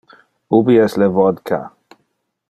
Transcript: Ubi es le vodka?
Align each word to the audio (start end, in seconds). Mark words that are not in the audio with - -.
Ubi 0.59 0.77
es 0.85 0.95
le 1.01 1.09
vodka? 1.17 1.59